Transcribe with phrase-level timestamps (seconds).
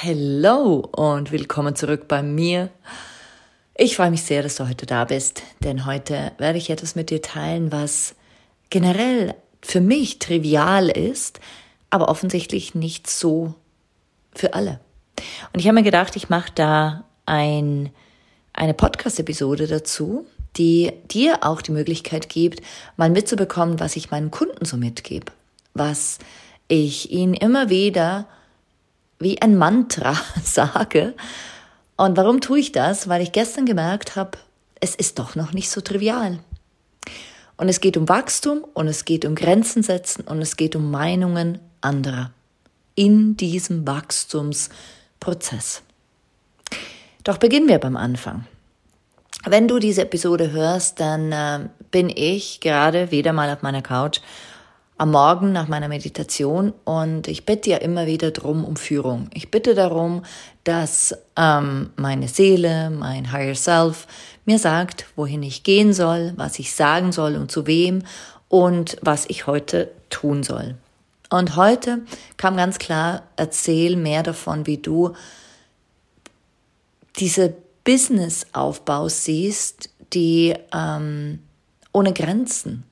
[0.00, 2.70] Hello und willkommen zurück bei mir.
[3.74, 7.10] Ich freue mich sehr, dass du heute da bist, denn heute werde ich etwas mit
[7.10, 8.14] dir teilen, was
[8.70, 11.40] generell für mich trivial ist,
[11.90, 13.54] aber offensichtlich nicht so
[14.36, 14.78] für alle.
[15.52, 17.90] Und ich habe mir gedacht, ich mache da ein,
[18.52, 20.24] eine Podcast-Episode dazu,
[20.58, 22.62] die dir auch die Möglichkeit gibt,
[22.96, 25.32] mal mitzubekommen, was ich meinen Kunden so mitgebe,
[25.74, 26.20] was
[26.68, 28.28] ich ihnen immer wieder
[29.18, 31.14] wie ein Mantra sage.
[31.96, 33.08] Und warum tue ich das?
[33.08, 34.38] Weil ich gestern gemerkt habe,
[34.80, 36.38] es ist doch noch nicht so trivial.
[37.56, 40.92] Und es geht um Wachstum und es geht um Grenzen setzen und es geht um
[40.92, 42.30] Meinungen anderer
[42.94, 45.82] in diesem Wachstumsprozess.
[47.24, 48.46] Doch beginnen wir beim Anfang.
[49.44, 54.20] Wenn du diese Episode hörst, dann äh, bin ich gerade wieder mal auf meiner Couch
[54.98, 59.30] am Morgen nach meiner Meditation und ich bitte ja immer wieder drum um Führung.
[59.32, 60.24] Ich bitte darum,
[60.64, 64.08] dass ähm, meine Seele, mein Higher Self
[64.44, 68.02] mir sagt, wohin ich gehen soll, was ich sagen soll und zu wem
[68.48, 70.74] und was ich heute tun soll.
[71.30, 72.00] Und heute
[72.36, 75.12] kam ganz klar, erzähl mehr davon, wie du
[77.18, 77.54] diese
[77.84, 81.38] Business-Aufbau siehst, die ähm,
[81.92, 82.87] ohne Grenzen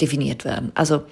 [0.00, 0.72] definiert werden.
[0.74, 1.02] Also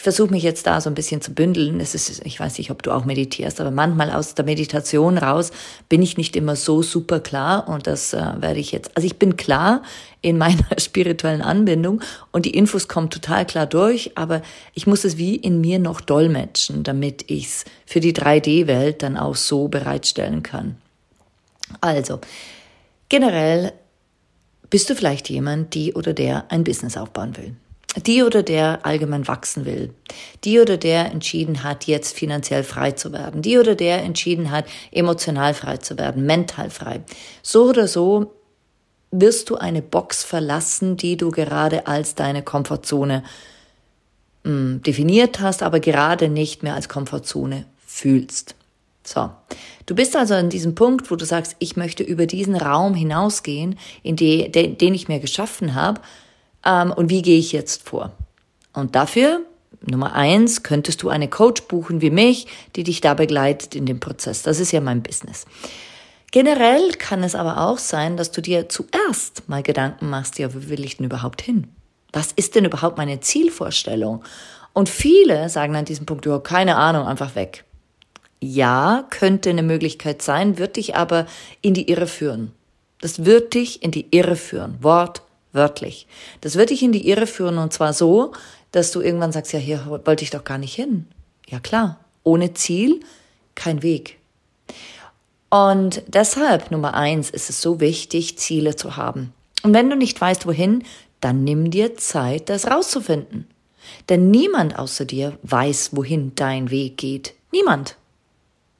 [0.00, 1.78] ich versuche mich jetzt da so ein bisschen zu bündeln.
[1.78, 5.50] Es ist, ich weiß nicht, ob du auch meditierst, aber manchmal aus der Meditation raus
[5.90, 8.96] bin ich nicht immer so super klar und das äh, werde ich jetzt.
[8.96, 9.82] Also ich bin klar
[10.22, 12.00] in meiner spirituellen Anbindung
[12.32, 14.40] und die Infos kommen total klar durch, aber
[14.72, 19.18] ich muss es wie in mir noch dolmetschen, damit ich es für die 3D-Welt dann
[19.18, 20.76] auch so bereitstellen kann.
[21.82, 22.20] Also
[23.10, 23.74] generell
[24.70, 27.54] bist du vielleicht jemand, die oder der ein Business aufbauen will
[27.96, 29.92] die oder der allgemein wachsen will,
[30.44, 34.66] die oder der entschieden hat, jetzt finanziell frei zu werden, die oder der entschieden hat,
[34.92, 37.00] emotional frei zu werden, mental frei.
[37.42, 38.32] So oder so
[39.10, 43.24] wirst du eine Box verlassen, die du gerade als deine Komfortzone
[44.44, 48.54] mh, hm, definiert hast, aber gerade nicht mehr als Komfortzone fühlst.
[49.02, 49.30] So.
[49.86, 53.76] Du bist also an diesem Punkt, wo du sagst, ich möchte über diesen Raum hinausgehen,
[54.04, 56.00] in die, den, den ich mir geschaffen habe,
[56.64, 58.12] ähm, und wie gehe ich jetzt vor?
[58.72, 59.40] Und dafür,
[59.80, 64.00] Nummer eins, könntest du eine Coach buchen wie mich, die dich da begleitet in dem
[64.00, 64.42] Prozess.
[64.42, 65.46] Das ist ja mein Business.
[66.32, 70.68] Generell kann es aber auch sein, dass du dir zuerst mal Gedanken machst, ja, wo
[70.68, 71.68] will ich denn überhaupt hin?
[72.12, 74.22] Was ist denn überhaupt meine Zielvorstellung?
[74.72, 77.64] Und viele sagen an diesem Punkt, ja, keine Ahnung, einfach weg.
[78.40, 81.26] Ja, könnte eine Möglichkeit sein, wird dich aber
[81.62, 82.52] in die Irre führen.
[83.00, 84.78] Das wird dich in die Irre führen.
[84.82, 85.22] Wort
[85.52, 86.06] Wörtlich.
[86.40, 88.32] Das wird dich in die Irre führen und zwar so,
[88.72, 91.06] dass du irgendwann sagst, ja, hier wollte ich doch gar nicht hin.
[91.48, 93.00] Ja klar, ohne Ziel
[93.54, 94.18] kein Weg.
[95.48, 99.32] Und deshalb, Nummer eins, ist es so wichtig, Ziele zu haben.
[99.64, 100.84] Und wenn du nicht weißt, wohin,
[101.20, 103.48] dann nimm dir Zeit, das rauszufinden.
[104.08, 107.34] Denn niemand außer dir weiß, wohin dein Weg geht.
[107.50, 107.96] Niemand.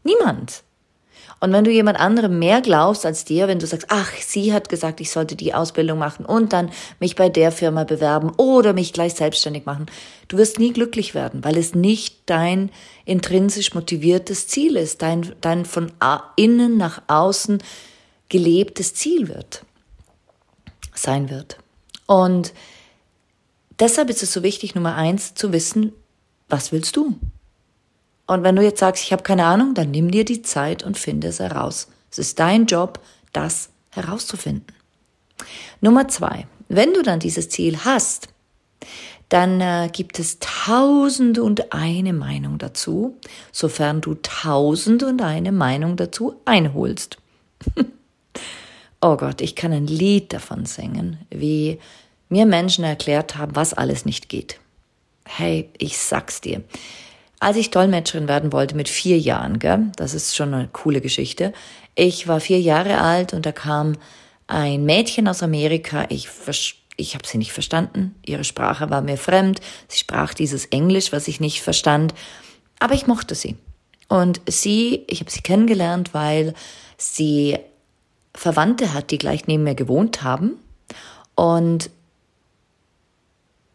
[0.04, 0.62] Niemand.
[1.40, 4.68] Und wenn du jemand anderem mehr glaubst als dir, wenn du sagst, ach, sie hat
[4.68, 8.92] gesagt, ich sollte die Ausbildung machen und dann mich bei der Firma bewerben oder mich
[8.92, 9.86] gleich selbstständig machen,
[10.28, 12.70] du wirst nie glücklich werden, weil es nicht dein
[13.06, 15.92] intrinsisch motiviertes Ziel ist, dein, dein von
[16.36, 17.62] innen nach außen
[18.28, 19.64] gelebtes Ziel wird,
[20.94, 21.56] sein wird.
[22.06, 22.52] Und
[23.78, 25.92] deshalb ist es so wichtig, Nummer eins, zu wissen,
[26.48, 27.16] was willst du?
[28.30, 30.96] Und wenn du jetzt sagst, ich habe keine Ahnung, dann nimm dir die Zeit und
[30.96, 31.88] finde es heraus.
[32.12, 33.00] Es ist dein Job,
[33.32, 34.72] das herauszufinden.
[35.80, 38.28] Nummer zwei, wenn du dann dieses Ziel hast,
[39.30, 43.16] dann äh, gibt es tausend und eine Meinung dazu,
[43.50, 47.18] sofern du tausend und eine Meinung dazu einholst.
[49.00, 51.80] oh Gott, ich kann ein Lied davon singen, wie
[52.28, 54.60] mir Menschen erklärt haben, was alles nicht geht.
[55.24, 56.62] Hey, ich sag's dir.
[57.40, 61.54] Als ich Dolmetscherin werden wollte mit vier Jahren, gell, das ist schon eine coole Geschichte.
[61.94, 63.96] Ich war vier Jahre alt und da kam
[64.46, 66.04] ein Mädchen aus Amerika.
[66.10, 66.28] Ich,
[66.96, 68.14] ich habe sie nicht verstanden.
[68.26, 69.60] Ihre Sprache war mir fremd.
[69.88, 72.12] Sie sprach dieses Englisch, was ich nicht verstand.
[72.78, 73.56] Aber ich mochte sie.
[74.08, 76.52] Und sie, ich habe sie kennengelernt, weil
[76.98, 77.56] sie
[78.34, 80.56] Verwandte hat, die gleich neben mir gewohnt haben.
[81.36, 81.90] Und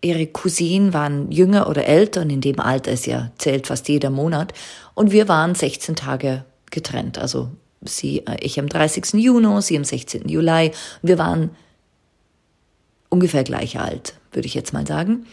[0.06, 4.12] ihre Cousinen waren jünger oder älter und in dem Alter ist ja zählt fast jeder
[4.12, 4.54] Monat.
[4.94, 7.18] Und wir waren 16 Tage getrennt.
[7.18, 7.50] Also
[7.84, 9.14] sie, äh, ich am 30.
[9.16, 10.30] Juni, sie am 16.
[10.30, 10.72] Juli.
[11.02, 11.50] Wir waren
[13.10, 15.26] ungefähr gleich alt, würde ich jetzt mal sagen.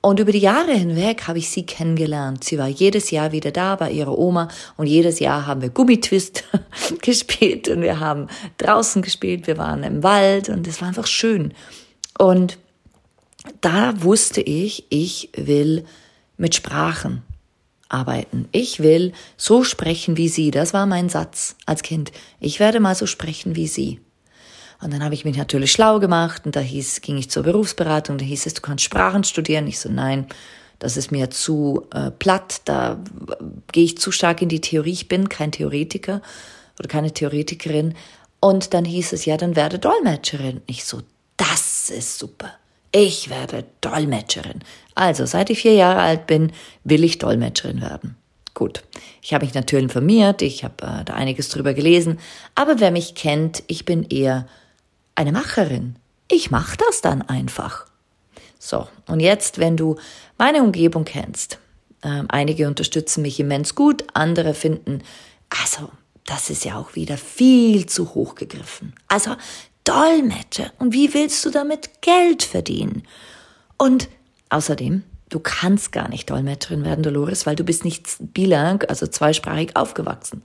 [0.00, 2.44] Und über die Jahre hinweg habe ich sie kennengelernt.
[2.44, 6.44] Sie war jedes Jahr wieder da bei ihrer Oma und jedes Jahr haben wir Gummitwist
[7.02, 8.28] gespielt und wir haben
[8.58, 11.52] draußen gespielt, wir waren im Wald und es war einfach schön.
[12.16, 12.58] Und
[13.60, 15.84] da wusste ich, ich will
[16.36, 17.22] mit Sprachen
[17.88, 18.48] arbeiten.
[18.52, 20.50] Ich will so sprechen wie sie.
[20.50, 22.12] Das war mein Satz als Kind.
[22.40, 24.00] Ich werde mal so sprechen wie sie.
[24.80, 28.16] Und dann habe ich mich natürlich schlau gemacht und da hieß, ging ich zur Berufsberatung,
[28.16, 29.66] da hieß es, du kannst Sprachen studieren.
[29.66, 30.26] Ich so, nein,
[30.78, 33.02] das ist mir zu äh, platt, da
[33.72, 34.92] gehe ich zu stark in die Theorie.
[34.92, 36.22] Ich bin kein Theoretiker
[36.78, 37.94] oder keine Theoretikerin.
[38.40, 40.62] Und dann hieß es, ja, dann werde Dolmetscherin.
[40.66, 41.00] Ich so,
[41.36, 42.52] das ist super.
[42.92, 44.60] Ich werde Dolmetscherin.
[44.94, 46.52] Also, seit ich vier Jahre alt bin,
[46.84, 48.16] will ich Dolmetscherin werden.
[48.54, 48.82] Gut,
[49.22, 52.18] ich habe mich natürlich informiert, ich habe äh, da einiges drüber gelesen,
[52.56, 54.48] aber wer mich kennt, ich bin eher
[55.14, 55.96] eine Macherin.
[56.28, 57.86] Ich mache das dann einfach.
[58.58, 59.96] So, und jetzt, wenn du
[60.38, 61.58] meine Umgebung kennst,
[62.02, 65.02] äh, einige unterstützen mich immens gut, andere finden,
[65.62, 65.90] also,
[66.26, 68.92] das ist ja auch wieder viel zu hoch gegriffen.
[69.06, 69.36] Also,
[69.88, 70.70] Dolmetscher.
[70.78, 73.04] Und wie willst du damit Geld verdienen?
[73.78, 74.08] Und
[74.50, 79.76] außerdem, du kannst gar nicht Dolmetscherin werden, Dolores, weil du bist nicht bilang, also zweisprachig
[79.76, 80.42] aufgewachsen.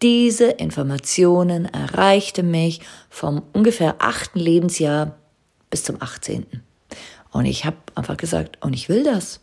[0.00, 2.80] Diese Informationen erreichte mich
[3.10, 5.18] vom ungefähr achten Lebensjahr
[5.68, 6.62] bis zum achtzehnten.
[7.32, 9.40] Und ich habe einfach gesagt, und ich will das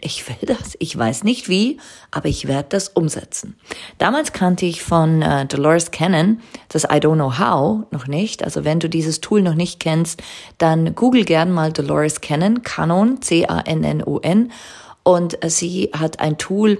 [0.00, 0.76] ich will das.
[0.78, 1.78] Ich weiß nicht wie,
[2.10, 3.56] aber ich werde das umsetzen.
[3.98, 8.44] Damals kannte ich von äh, Dolores Cannon das I don't know how noch nicht.
[8.44, 10.22] Also wenn du dieses Tool noch nicht kennst,
[10.58, 14.52] dann google gern mal Dolores Cannon, Canon, C-A-N-N-O-N.
[15.02, 16.78] Und äh, sie hat ein Tool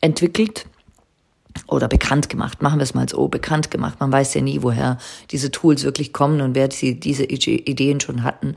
[0.00, 0.66] entwickelt,
[1.68, 3.98] oder bekannt gemacht, machen wir es mal so, bekannt gemacht.
[3.98, 4.98] Man weiß ja nie, woher
[5.30, 8.56] diese Tools wirklich kommen und wer sie, diese Ideen schon hatten.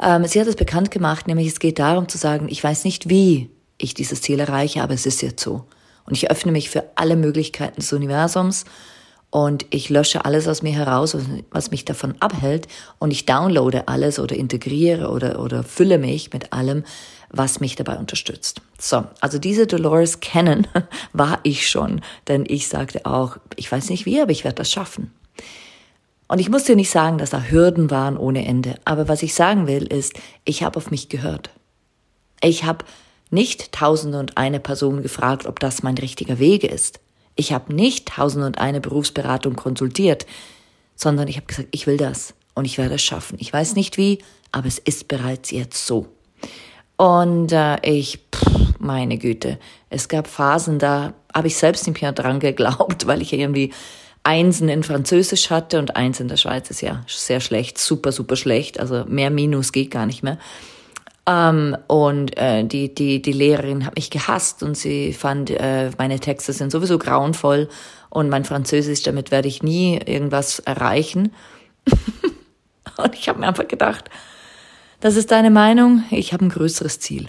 [0.00, 3.08] Ähm, sie hat es bekannt gemacht, nämlich es geht darum zu sagen, ich weiß nicht,
[3.08, 5.64] wie ich dieses Ziel erreiche, aber es ist jetzt so.
[6.04, 8.64] Und ich öffne mich für alle Möglichkeiten des Universums
[9.30, 11.16] und ich lösche alles aus mir heraus,
[11.50, 12.68] was mich davon abhält
[12.98, 16.84] und ich downloade alles oder integriere oder, oder fülle mich mit allem,
[17.30, 18.60] was mich dabei unterstützt.
[18.78, 20.66] So, also diese Dolores Cannon
[21.14, 24.70] war ich schon, denn ich sagte auch, ich weiß nicht wie, aber ich werde das
[24.70, 25.12] schaffen.
[26.32, 28.76] Und ich muss dir nicht sagen, dass da Hürden waren ohne Ende.
[28.86, 30.14] Aber was ich sagen will, ist,
[30.46, 31.50] ich habe auf mich gehört.
[32.40, 32.86] Ich habe
[33.28, 37.00] nicht tausend und eine Person gefragt, ob das mein richtiger Wege ist.
[37.36, 40.24] Ich habe nicht tausend und eine Berufsberatung konsultiert,
[40.96, 43.36] sondern ich habe gesagt, ich will das und ich werde es schaffen.
[43.38, 44.20] Ich weiß nicht wie,
[44.52, 46.06] aber es ist bereits jetzt so.
[46.96, 49.58] Und äh, ich, pff, meine Güte,
[49.90, 53.70] es gab Phasen, da habe ich selbst nicht mehr dran geglaubt, weil ich irgendwie
[54.24, 58.36] Einsen in Französisch hatte und eins in der Schweiz ist ja sehr schlecht, super, super
[58.36, 58.78] schlecht.
[58.78, 60.38] Also mehr Minus geht gar nicht mehr.
[61.26, 66.18] Ähm, und äh, die, die, die Lehrerin hat mich gehasst und sie fand, äh, meine
[66.18, 67.68] Texte sind sowieso grauenvoll
[68.10, 71.32] und mein Französisch, damit werde ich nie irgendwas erreichen.
[72.96, 74.10] und ich habe mir einfach gedacht,
[75.00, 77.28] das ist deine Meinung, ich habe ein größeres Ziel.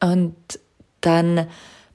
[0.00, 0.34] Und
[1.00, 1.46] dann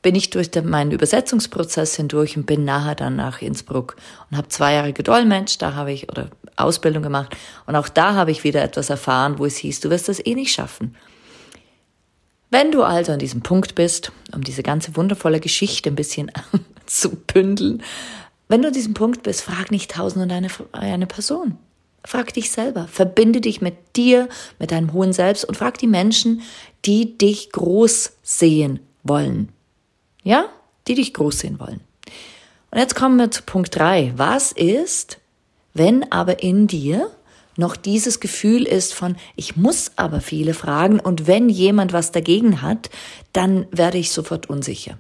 [0.06, 3.96] bin ich durch den, meinen Übersetzungsprozess hindurch und bin nachher dann nach Innsbruck
[4.30, 7.36] und habe zwei Jahre gedolmetscht, da habe ich oder Ausbildung gemacht
[7.66, 10.36] und auch da habe ich wieder etwas erfahren, wo es hieß, du wirst das eh
[10.36, 10.96] nicht schaffen.
[12.52, 16.32] Wenn du also an diesem Punkt bist, um diese ganze wundervolle Geschichte ein bisschen
[16.86, 17.82] zu bündeln,
[18.48, 21.58] wenn du an diesem Punkt bist, frag nicht tausend und eine, eine Person.
[22.04, 22.88] Frag dich selber.
[22.88, 26.44] Verbinde dich mit dir, mit deinem hohen Selbst und frag die Menschen,
[26.86, 29.50] die dich groß sehen wollen.
[30.26, 30.50] Ja?
[30.90, 31.80] Die dich groß sehen wollen.
[32.72, 34.12] Und jetzt kommen wir zu Punkt drei.
[34.18, 35.20] Was ist,
[35.74, 37.10] wenn aber in dir
[37.56, 42.62] noch dieses Gefühl ist von, ich muss aber viele fragen und wenn jemand was dagegen
[42.62, 42.90] hat,
[43.32, 44.98] dann werde ich sofort unsicher.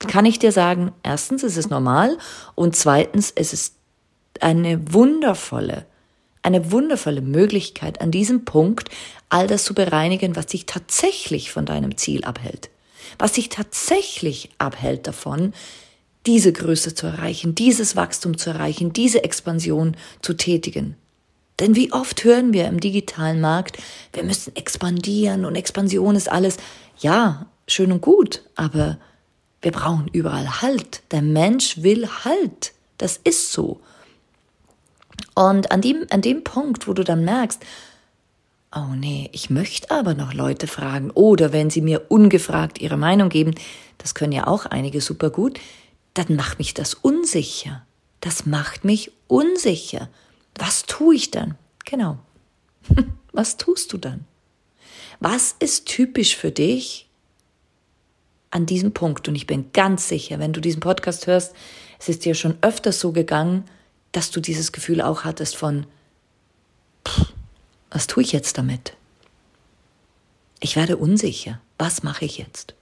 [0.00, 2.18] kann ich dir sagen, erstens ist es normal
[2.54, 3.74] und zweitens ist es
[4.40, 5.86] eine wundervolle,
[6.42, 8.88] eine wundervolle Möglichkeit, an diesem Punkt
[9.28, 12.70] all das zu bereinigen, was dich tatsächlich von deinem Ziel abhält.
[13.18, 15.52] Was dich tatsächlich abhält davon,
[16.26, 20.96] diese Größe zu erreichen, dieses Wachstum zu erreichen, diese Expansion zu tätigen.
[21.60, 23.78] Denn wie oft hören wir im digitalen Markt,
[24.12, 26.58] wir müssen expandieren und Expansion ist alles.
[26.98, 28.98] Ja, schön und gut, aber
[29.60, 31.02] wir brauchen überall Halt.
[31.10, 32.72] Der Mensch will Halt.
[32.96, 33.80] Das ist so.
[35.34, 37.60] Und an dem, an dem Punkt, wo du dann merkst,
[38.74, 43.28] oh nee, ich möchte aber noch Leute fragen oder wenn sie mir ungefragt ihre Meinung
[43.28, 43.54] geben,
[43.98, 45.58] das können ja auch einige super gut,
[46.14, 47.84] dann macht mich das unsicher.
[48.20, 50.08] Das macht mich unsicher.
[50.56, 51.56] Was tue ich dann?
[51.84, 52.18] Genau.
[53.32, 54.24] Was tust du dann?
[55.20, 57.08] Was ist typisch für dich
[58.50, 59.28] an diesem Punkt?
[59.28, 61.54] Und ich bin ganz sicher, wenn du diesen Podcast hörst,
[61.98, 63.64] es ist dir schon öfters so gegangen,
[64.12, 65.86] dass du dieses Gefühl auch hattest von,
[67.06, 67.32] pff,
[67.90, 68.94] was tue ich jetzt damit?
[70.60, 71.60] Ich werde unsicher.
[71.78, 72.74] Was mache ich jetzt?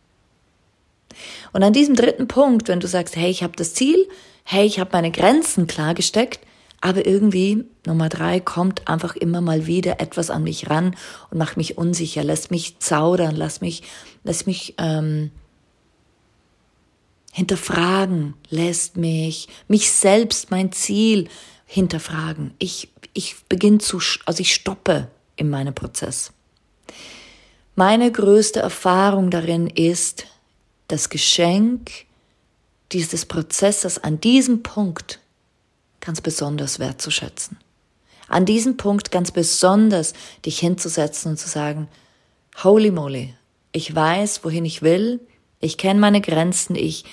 [1.52, 4.08] Und an diesem dritten Punkt, wenn du sagst, hey, ich habe das Ziel,
[4.44, 6.40] hey, ich habe meine Grenzen klar gesteckt,
[6.80, 10.94] aber irgendwie, Nummer drei, kommt einfach immer mal wieder etwas an mich ran
[11.30, 13.82] und macht mich unsicher, lässt mich zaudern, lässt mich,
[14.24, 15.30] lässt mich ähm,
[17.32, 21.28] hinterfragen, lässt mich, mich selbst, mein Ziel
[21.66, 22.54] hinterfragen.
[22.58, 26.32] Ich, ich beginne zu, also ich stoppe in meinem Prozess.
[27.74, 30.26] Meine größte Erfahrung darin ist,
[30.88, 32.06] das Geschenk
[32.92, 35.20] dieses Prozesses an diesem Punkt
[36.00, 37.58] ganz besonders wertzuschätzen.
[38.28, 41.88] An diesem Punkt ganz besonders dich hinzusetzen und zu sagen,
[42.62, 43.34] holy moly,
[43.72, 45.20] ich weiß, wohin ich will,
[45.60, 47.04] ich kenne meine Grenzen, ich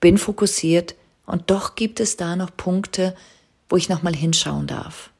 [0.00, 0.94] bin fokussiert
[1.26, 3.14] und doch gibt es da noch Punkte,
[3.68, 5.10] wo ich nochmal hinschauen darf.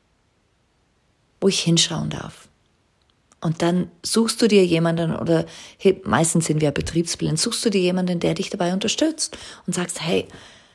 [1.40, 2.49] Wo ich hinschauen darf.
[3.40, 5.47] Und dann suchst du dir jemanden oder
[6.05, 10.26] meistens sind wir betriebsblind, suchst du dir jemanden, der dich dabei unterstützt und sagst, hey,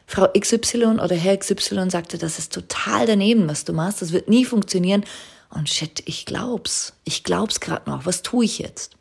[0.05, 4.29] Frau XY oder Herr XY sagte, das ist total daneben, was du machst, das wird
[4.29, 5.03] nie funktionieren.
[5.49, 6.93] Und shit, ich glaub's.
[7.03, 8.05] Ich glaub's gerade noch.
[8.05, 8.95] Was tue ich jetzt?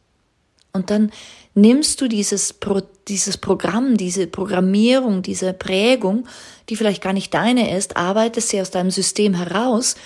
[0.72, 1.12] Und dann
[1.54, 6.26] nimmst du dieses, Pro, dieses Programm, diese Programmierung, diese Prägung,
[6.68, 9.96] die vielleicht gar nicht deine ist, arbeitest sie aus deinem System heraus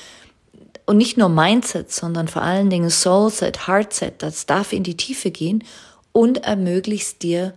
[0.87, 5.31] und nicht nur Mindset, sondern vor allen Dingen Soulset, Heartset, das darf in die Tiefe
[5.31, 5.65] gehen
[6.13, 7.55] und ermöglichst dir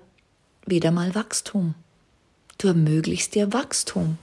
[0.65, 1.75] wieder mal Wachstum.
[2.57, 4.17] Du ermöglichst dir Wachstum.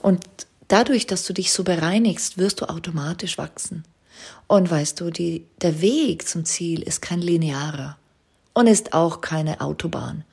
[0.00, 0.24] Und
[0.68, 3.84] dadurch, dass du dich so bereinigst, wirst du automatisch wachsen.
[4.46, 7.96] Und weißt du, die, der Weg zum Ziel ist kein linearer
[8.52, 10.24] und ist auch keine Autobahn.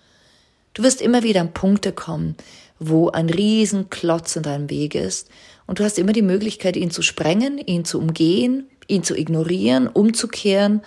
[0.73, 2.35] Du wirst immer wieder an Punkte kommen,
[2.79, 5.29] wo ein Riesenklotz in deinem Weg ist
[5.67, 9.87] und du hast immer die Möglichkeit, ihn zu sprengen, ihn zu umgehen, ihn zu ignorieren,
[9.87, 10.81] umzukehren.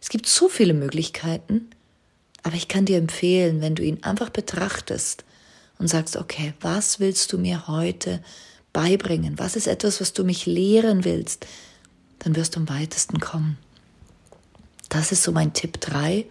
[0.00, 1.70] Es gibt so viele Möglichkeiten,
[2.42, 5.24] aber ich kann dir empfehlen, wenn du ihn einfach betrachtest
[5.78, 8.20] und sagst, okay, was willst du mir heute
[8.72, 9.38] beibringen?
[9.38, 11.46] Was ist etwas, was du mich lehren willst?
[12.28, 13.56] Dann wirst du am weitesten kommen.
[14.90, 16.26] Das ist so mein Tipp 3.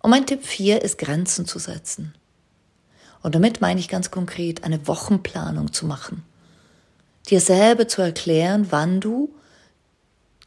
[0.00, 2.14] Und mein Tipp 4 ist Grenzen zu setzen.
[3.22, 6.24] Und damit meine ich ganz konkret, eine Wochenplanung zu machen.
[7.28, 9.34] Dir selber zu erklären, wann du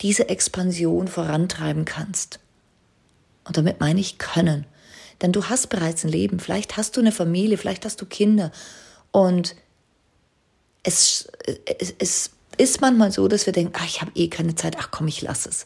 [0.02, 2.40] diese Expansion vorantreiben kannst.
[3.44, 4.66] Und damit meine ich können.
[5.22, 8.52] Denn du hast bereits ein Leben, vielleicht hast du eine Familie, vielleicht hast du Kinder.
[9.12, 9.56] Und
[10.82, 11.28] es,
[11.66, 14.92] es, es ist manchmal so, dass wir denken, ach, ich habe eh keine Zeit, ach
[14.92, 15.66] komm, ich lasse es.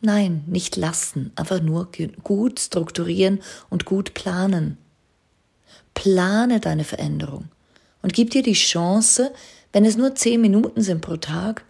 [0.00, 1.88] Nein, nicht lassen, einfach nur
[2.24, 4.78] gut strukturieren und gut planen.
[5.94, 7.48] Plane deine Veränderung
[8.00, 9.32] und gib dir die Chance,
[9.72, 11.64] wenn es nur zehn Minuten sind pro Tag,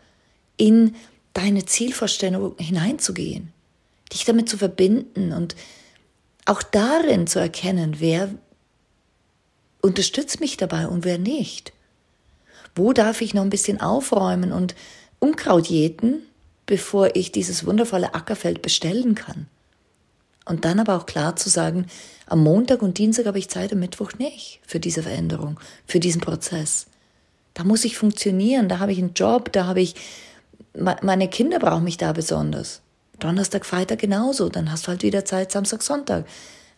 [0.57, 0.95] in
[1.35, 3.52] deine Zielvorstellung hineinzugehen,
[4.12, 5.57] dich damit zu verbinden und
[6.45, 8.31] auch darin zu erkennen, wer
[9.81, 11.73] unterstützt mich dabei und wer nicht.
[12.75, 14.75] Wo darf ich noch ein bisschen aufräumen und
[15.19, 16.23] Unkraut jäten,
[16.67, 19.47] bevor ich dieses wundervolle Ackerfeld bestellen kann?
[20.45, 21.87] Und dann aber auch klar zu sagen,
[22.26, 26.21] am Montag und Dienstag habe ich Zeit, am Mittwoch nicht für diese Veränderung, für diesen
[26.21, 26.87] Prozess.
[27.55, 29.95] Da muss ich funktionieren, da habe ich einen Job, da habe ich,
[30.75, 32.81] meine Kinder brauchen mich da besonders.
[33.19, 36.26] Donnerstag, Freitag genauso, dann hast du halt wieder Zeit, Samstag, Sonntag.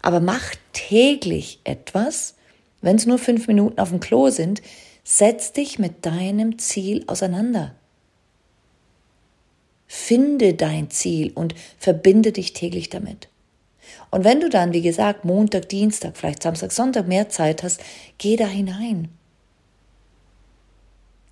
[0.02, 2.34] Aber mach täglich etwas,
[2.82, 4.60] wenn es nur fünf Minuten auf dem Klo sind,
[5.04, 7.74] Setz dich mit deinem Ziel auseinander.
[9.86, 13.28] Finde dein Ziel und verbinde dich täglich damit.
[14.10, 17.80] Und wenn du dann, wie gesagt, Montag, Dienstag, vielleicht Samstag, Sonntag mehr Zeit hast,
[18.16, 19.08] geh da hinein.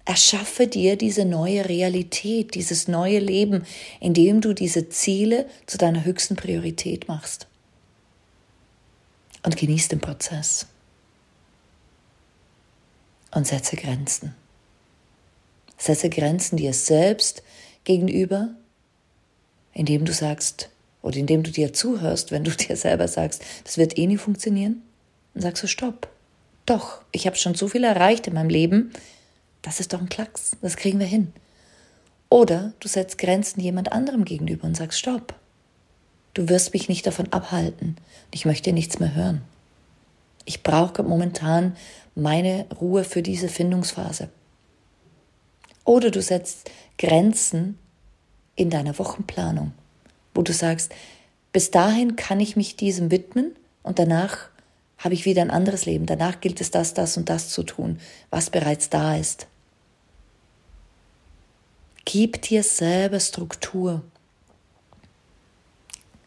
[0.04, 3.64] Erschaffe dir diese neue Realität, dieses neue Leben,
[4.00, 7.46] indem du diese Ziele zu deiner höchsten Priorität machst.
[9.44, 10.66] Und genieß den Prozess.
[13.32, 14.34] Und setze Grenzen.
[15.78, 17.42] Setze Grenzen dir selbst
[17.84, 18.50] gegenüber,
[19.72, 20.68] indem du sagst,
[21.02, 24.82] oder indem du dir zuhörst, wenn du dir selber sagst, das wird eh nie funktionieren,
[25.34, 26.08] dann sagst du Stopp.
[26.66, 28.92] Doch, ich habe schon so viel erreicht in meinem Leben,
[29.62, 31.32] das ist doch ein Klacks, das kriegen wir hin.
[32.28, 35.34] Oder du setzt Grenzen jemand anderem gegenüber und sagst Stopp.
[36.34, 37.96] Du wirst mich nicht davon abhalten.
[38.30, 39.42] Ich möchte nichts mehr hören.
[40.44, 41.76] Ich brauche momentan
[42.14, 44.28] meine Ruhe für diese Findungsphase.
[45.84, 47.78] Oder du setzt Grenzen
[48.54, 49.72] in deiner Wochenplanung,
[50.34, 50.92] wo du sagst,
[51.52, 54.48] bis dahin kann ich mich diesem widmen und danach
[54.98, 56.06] habe ich wieder ein anderes Leben.
[56.06, 57.98] Danach gilt es, das, das und das zu tun,
[58.30, 59.48] was bereits da ist.
[62.04, 64.02] Gib dir selber Struktur.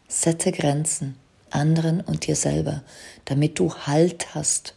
[0.08, 1.16] Setze Grenzen
[1.56, 2.82] anderen und dir selber,
[3.24, 4.74] damit du Halt hast.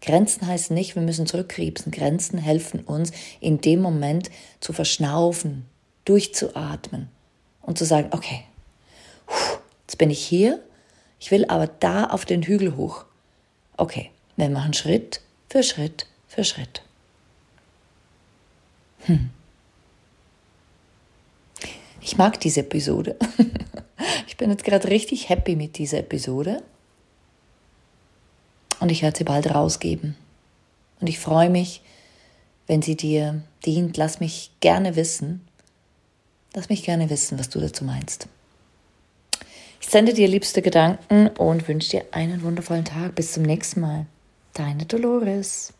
[0.00, 1.92] Grenzen heißen nicht, wir müssen zurückkriebsen.
[1.92, 5.66] Grenzen helfen uns, in dem Moment zu verschnaufen,
[6.04, 7.08] durchzuatmen
[7.62, 8.44] und zu sagen, okay,
[9.86, 10.62] jetzt bin ich hier,
[11.18, 13.04] ich will aber da auf den Hügel hoch.
[13.76, 16.82] Okay, wir machen Schritt für Schritt für Schritt.
[19.06, 19.30] Hm.
[22.00, 23.16] Ich mag diese Episode.
[24.26, 26.62] Ich bin jetzt gerade richtig happy mit dieser Episode.
[28.80, 30.16] Und ich werde sie bald rausgeben.
[31.00, 31.80] Und ich freue mich,
[32.66, 33.96] wenn sie dir dient.
[33.96, 35.46] Lass mich gerne wissen.
[36.54, 38.28] Lass mich gerne wissen, was du dazu meinst.
[39.80, 43.14] Ich sende dir liebste Gedanken und wünsche dir einen wundervollen Tag.
[43.14, 44.06] Bis zum nächsten Mal.
[44.54, 45.72] Deine Dolores.